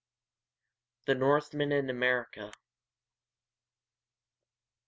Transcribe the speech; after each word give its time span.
THE 1.05 1.13
NORTHMEN 1.13 1.71
IN 1.71 1.91
AMERICA. 1.91 2.53